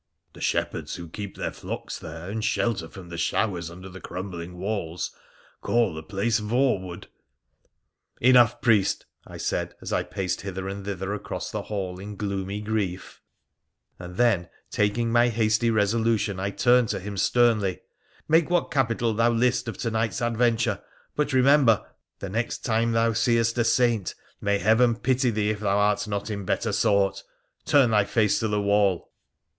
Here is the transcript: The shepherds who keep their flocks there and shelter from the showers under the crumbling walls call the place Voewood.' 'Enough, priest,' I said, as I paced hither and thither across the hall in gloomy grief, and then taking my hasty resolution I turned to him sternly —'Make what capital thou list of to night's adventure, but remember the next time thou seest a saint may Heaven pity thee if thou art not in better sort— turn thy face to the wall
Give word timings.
The 0.33 0.41
shepherds 0.41 0.95
who 0.95 1.07
keep 1.07 1.35
their 1.37 1.51
flocks 1.53 1.99
there 1.99 2.27
and 2.27 2.43
shelter 2.43 2.87
from 2.89 3.09
the 3.09 3.19
showers 3.19 3.69
under 3.69 3.87
the 3.87 4.01
crumbling 4.01 4.57
walls 4.57 5.15
call 5.61 5.93
the 5.93 6.01
place 6.01 6.39
Voewood.' 6.39 7.05
'Enough, 8.19 8.61
priest,' 8.61 9.05
I 9.27 9.37
said, 9.37 9.75
as 9.79 9.93
I 9.93 10.01
paced 10.01 10.41
hither 10.41 10.67
and 10.67 10.83
thither 10.85 11.13
across 11.13 11.51
the 11.51 11.61
hall 11.61 11.99
in 11.99 12.15
gloomy 12.15 12.61
grief, 12.61 13.21
and 13.99 14.15
then 14.15 14.49
taking 14.71 15.11
my 15.11 15.29
hasty 15.29 15.69
resolution 15.69 16.39
I 16.39 16.49
turned 16.49 16.89
to 16.89 16.99
him 16.99 17.15
sternly 17.15 17.81
—'Make 18.27 18.49
what 18.49 18.71
capital 18.71 19.13
thou 19.13 19.29
list 19.29 19.67
of 19.67 19.77
to 19.77 19.91
night's 19.91 20.19
adventure, 20.19 20.81
but 21.15 21.31
remember 21.31 21.85
the 22.17 22.29
next 22.29 22.65
time 22.65 22.93
thou 22.93 23.13
seest 23.13 23.55
a 23.59 23.63
saint 23.63 24.15
may 24.41 24.57
Heaven 24.57 24.95
pity 24.95 25.29
thee 25.29 25.51
if 25.51 25.59
thou 25.59 25.77
art 25.77 26.07
not 26.07 26.31
in 26.31 26.43
better 26.43 26.71
sort— 26.71 27.21
turn 27.65 27.91
thy 27.91 28.05
face 28.05 28.39
to 28.39 28.47
the 28.47 28.59
wall 28.63 29.11